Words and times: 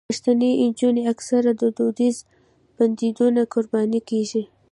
پښتنې 0.09 0.49
نجونې 0.69 1.03
اکثره 1.13 1.51
د 1.61 1.63
دودیزو 1.77 2.23
بندیزونو 2.75 3.41
قرباني 3.53 4.01
کېږي. 4.09 4.43